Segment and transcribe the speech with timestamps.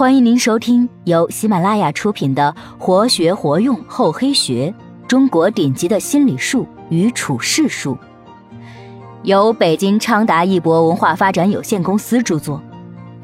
[0.00, 4.74] 欢迎您收听由喜马拉雅出品的《活学活用厚黑学：
[5.06, 7.94] 中国顶级的心理术与处世术》，
[9.24, 12.62] 由北京昌达一博文化发展有限公司著作，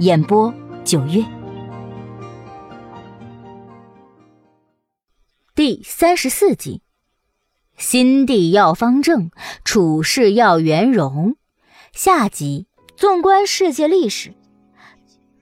[0.01, 0.53] 演播
[0.85, 1.25] 九月。
[5.55, 6.83] 第三十四集：
[7.79, 9.31] 心地要方正，
[9.65, 11.37] 处事要圆融。
[11.95, 12.67] 下集：
[12.99, 14.35] 纵观世界历史，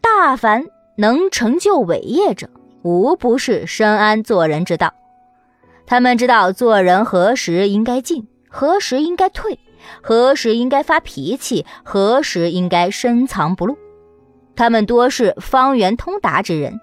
[0.01, 0.66] 大凡。
[0.96, 2.48] 能成就伟业者，
[2.82, 4.95] 无不是深谙做人之道。
[5.86, 9.59] 他们知道做人何时应该进，何时应该退，
[10.02, 13.77] 何时应该发脾气，何时应该深藏不露。
[14.56, 16.80] 他们多是方圆通达之人，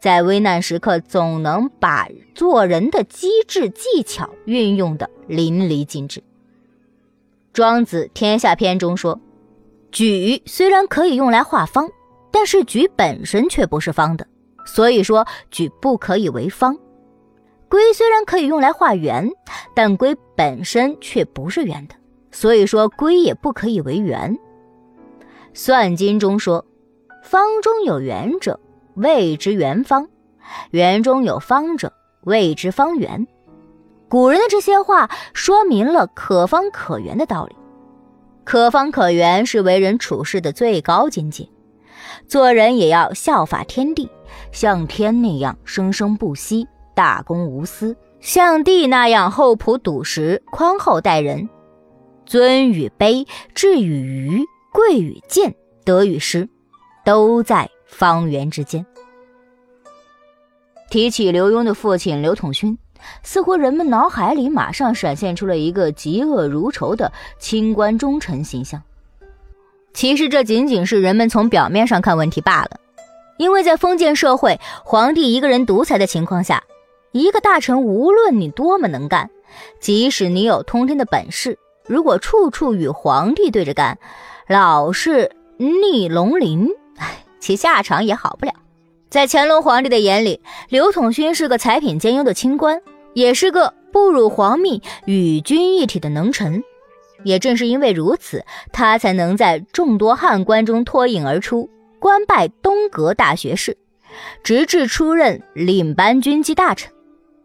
[0.00, 6.22] 在危难时刻总能把做人的机智技巧运用的淋漓尽致。
[7.52, 9.20] 庄子《天下篇》中说
[9.92, 11.88] ：“举虽然可以用来画方。”
[12.32, 14.26] 但是矩本身却不是方的，
[14.64, 16.76] 所以说矩不可以为方。
[17.68, 19.30] 规虽然可以用来画圆，
[19.74, 21.94] 但规本身却不是圆的，
[22.30, 24.34] 所以说规也不可以为圆。
[25.54, 26.64] 《算经》中说
[27.22, 28.58] ：“方中有圆者，
[28.94, 30.04] 谓之圆方；
[30.70, 31.92] 圆中有方者，
[32.24, 33.26] 谓之方圆。”
[34.08, 37.56] 古人的这些话说明了可方可圆的道理。
[38.44, 41.48] 可方可圆是为人处事的最高境界。
[42.26, 44.08] 做人也要效法天地，
[44.50, 51.48] 像天那样生生不息、大公无私；像地那样厚朴笃实、宽厚待人。
[52.24, 56.48] 尊与卑、智与愚、贵与贱、得与失，
[57.04, 58.86] 都在方圆之间。
[60.88, 62.78] 提起刘墉的父亲刘统勋，
[63.22, 68.80] 似乎人们脑海里马上闪现出了一个嫉恶如仇的清官忠臣形象。
[69.94, 72.70] 其实这仅仅是人们从表面上看问题罢了，
[73.36, 76.62] 因为在封建社会，皇帝一个人独裁的情况下，
[77.12, 79.30] 一个大臣无论你多么能干，
[79.80, 83.98] 即使你有通天的本事，如果处处与皇帝对着干，
[84.48, 88.52] 老是逆龙鳞，哎，其下场也好不了。
[89.10, 92.80] 在乾隆皇帝的眼里，刘统勋是个才品兼优的清官，
[93.12, 96.64] 也是个不辱皇命、与君一体的能臣。
[97.24, 101.68] 也正是因为如此，他才能在众多汉官中脱颖而出，
[101.98, 103.76] 官拜东阁大学士，
[104.42, 106.92] 直至出任领班军机大臣。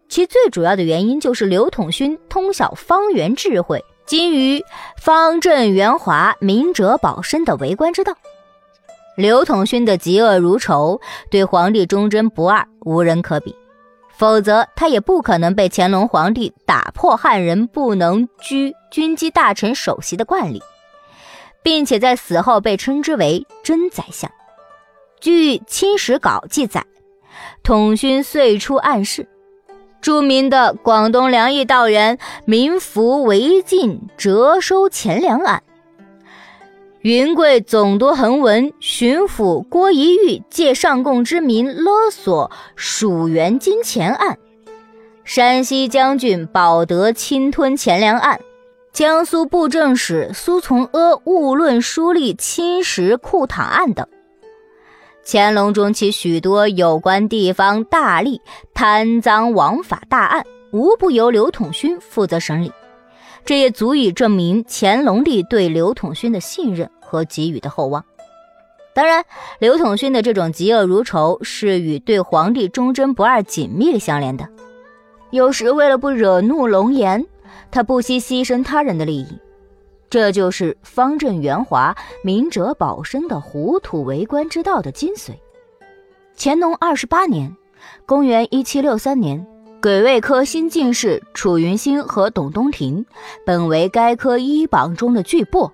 [0.10, 4.64] 其最主要的原因就是刘统勋通晓方圆智慧，精于
[4.98, 8.16] 方正圆滑、明哲保身的为官之道。
[9.18, 13.54] 刘统勋的嫉恶如仇，对皇帝忠贞不二，无人可比。
[14.18, 20.64] 否则，他也不可能被乾隆皇帝打破汉人不能居军机大臣首席的惯例，
[21.62, 24.32] 并且在死后被称之为真宰相。
[25.20, 26.84] 据《清史稿》记载，
[27.62, 29.28] 统勋岁出暗室，
[30.02, 35.62] 著名的广东粮驿道员民服违禁折收钱粮案。
[37.08, 44.38] 云贵总督恒文巡抚郭仪玉借上贡之名勒索蜀元金钱案，
[45.24, 48.38] 山西将军保德侵吞钱粮案，
[48.92, 54.06] 江苏布政使苏从阿误论书吏侵蚀库堂案等，
[55.26, 58.38] 乾隆中期许多有关地方大吏
[58.74, 62.70] 贪赃枉法大案，无不由刘统勋负责审理，
[63.46, 66.92] 这也足以证明乾隆帝对刘统勋的信任。
[67.08, 68.04] 和给予的厚望，
[68.94, 69.24] 当然，
[69.60, 74.48] 刘统勋的这种嫉恶如仇是与对皇帝忠贞不二紧密相连的。
[75.32, 77.26] 有时为了不惹怒龙颜，
[77.72, 79.40] 他不惜牺牲他人的利益。
[80.10, 85.32] 这就是方正圆滑、明哲保身的糊涂为官之道的精髓。
[86.38, 87.56] 乾隆二十八年
[88.06, 89.46] （公元一七六三年），
[89.82, 93.06] 癸未科新进士楚云兴和董东亭，
[93.46, 95.70] 本为该科一榜中的巨擘。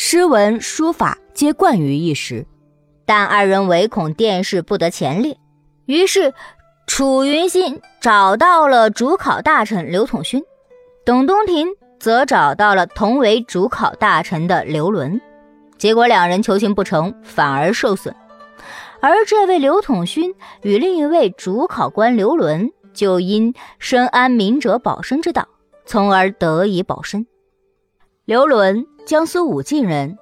[0.00, 2.46] 诗文书法皆冠于一时，
[3.04, 5.36] 但二人唯恐殿试不得前列，
[5.86, 6.32] 于是
[6.86, 10.40] 楚云心找到了主考大臣刘统勋，
[11.04, 11.66] 董东亭
[11.98, 15.20] 则找到了同为主考大臣的刘伦，
[15.78, 18.14] 结果两人求情不成，反而受损，
[19.00, 25.48] 而这位刘统勋与另一位主考官刘伦就因深谙明哲保身之道，
[25.86, 27.26] 从而得以保身。
[28.28, 28.84] 刘伦。
[29.06, 30.18] 江苏武进人，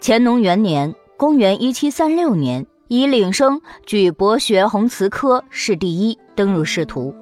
[0.00, 7.12] 乾隆元年（公元1736年）以领生举博学鸿词科试第一，登入仕途，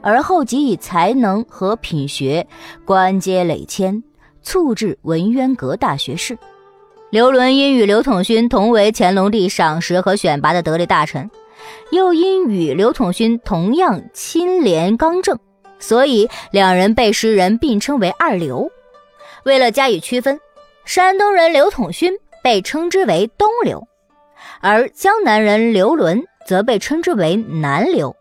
[0.00, 2.46] 而后即以才能和品学
[2.86, 4.02] 官阶累迁，
[4.40, 6.38] 促至文渊阁大学士。
[7.10, 11.30] 刘伦因与刘统勋同为乾隆帝赏识和选拔的得力大臣，
[11.90, 15.38] 又因与刘统勋同样清廉刚正，
[15.78, 18.70] 所以两人被时人并称为二刘。
[19.44, 20.40] 为了加以区分，
[20.84, 22.12] 山东人刘统勋
[22.42, 23.86] 被称之为东刘，
[24.60, 28.14] 而江南人刘伦则被称之为南刘。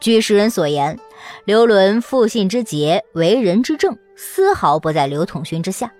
[0.00, 0.98] 据世人所言，
[1.44, 5.90] 刘伦负信之节，为人之正，丝毫不在刘统勋之下。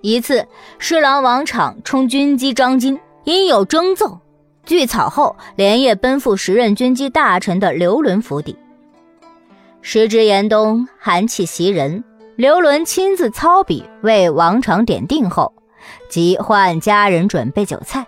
[0.00, 0.46] 一次，
[0.78, 4.18] 侍郎王昶冲军机张津，因有征奏，
[4.64, 8.56] 据草后连夜奔赴时任军机大臣的刘伦府邸。
[9.82, 12.02] 时值严冬，寒气袭人。
[12.38, 15.52] 刘伦亲自操笔为王常点定后，
[16.08, 18.06] 即唤家人准备酒菜。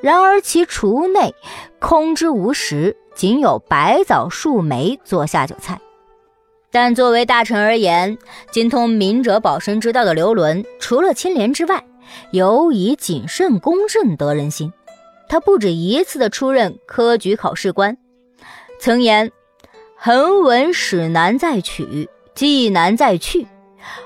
[0.00, 1.34] 然而其厨内
[1.80, 5.80] 空之无食，仅有白枣、树梅做下酒菜。
[6.70, 8.16] 但作为大臣而言，
[8.52, 11.84] 精通明哲保身之道的刘伦，除了清廉之外，
[12.30, 14.72] 尤以谨慎公正得人心。
[15.28, 17.98] 他不止一次的出任科举考试官，
[18.78, 19.32] 曾言
[19.98, 23.44] ：“横文史难再取，技难再去。”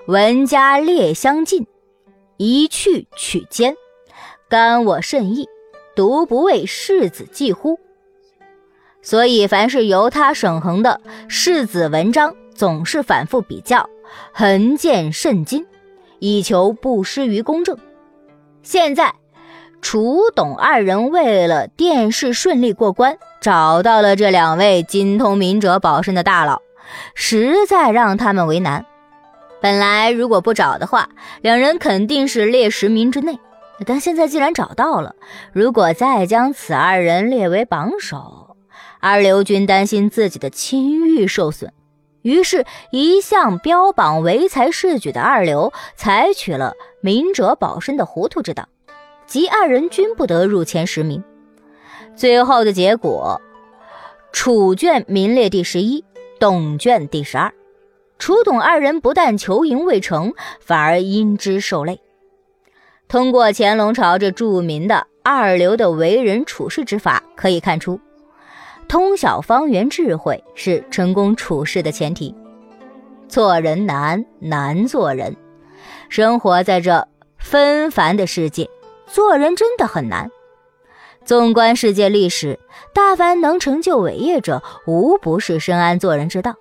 [0.07, 1.67] 文家列相近，
[2.37, 3.77] 一去取坚，
[4.49, 5.49] 甘我甚意，
[5.95, 7.79] 独不为世子计乎？
[9.03, 13.89] 所以，凡是由他审衡的世子文章，总是反复比较，
[14.33, 15.67] 横见甚精，
[16.19, 17.79] 以求不失于公正。
[18.63, 19.15] 现在，
[19.81, 26.61] 楚董二人为了殿试顺利过关，找到了这两位精通明哲保身的大佬，
[27.15, 28.85] 实在让他们为难。
[29.61, 31.09] 本来如果不找的话，
[31.43, 33.39] 两人肯定是列十名之内。
[33.87, 35.15] 但现在既然找到了，
[35.53, 38.57] 如果再将此二人列为榜首，
[39.01, 41.73] 而刘军担心自己的清誉受损，
[42.21, 48.69] 于是，一向标榜唯才是举的二刘采取了明哲保身的糊涂之道，
[49.27, 51.25] 即二人均不得入前十名。
[52.15, 53.41] 最后的结果，
[54.31, 56.05] 楚卷名列第十一，
[56.39, 57.51] 董卷第十二。
[58.21, 61.99] 楚董二人不但求赢未成，反而因之受累。
[63.09, 67.99] 通过乾隆朝这著名的二流的为人处事之法，可以看出，
[68.87, 72.35] 通晓方圆智慧是成功处事的前提。
[73.27, 75.35] 做人难，难做人。
[76.11, 77.09] 生活在这
[77.39, 78.69] 纷繁的世界，
[79.07, 80.31] 做人真的很难。
[81.25, 82.59] 纵观世界历史，
[82.93, 86.55] 大凡能成就伟业者，无不是深谙做人之道。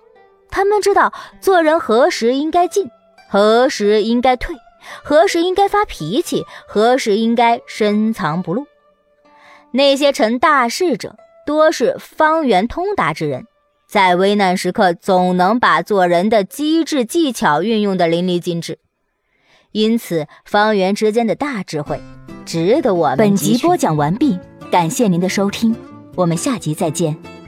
[0.50, 2.90] 他们知道做人何时应该进，
[3.30, 4.56] 何时应该退，
[5.02, 8.66] 何时应该发脾气，何时应该深藏不露。
[9.72, 11.16] 那些成大事者，
[11.46, 13.46] 多是方圆通达之人，
[13.88, 18.78] 在危难时刻总能把做人的机智技巧运用得淋漓尽致。
[19.72, 22.00] 因此，方圆之间的大智慧，
[22.44, 23.16] 值得我们。
[23.18, 24.36] 本集播讲完毕，
[24.72, 25.76] 感谢您的收听，
[26.16, 27.39] 我们下集再见。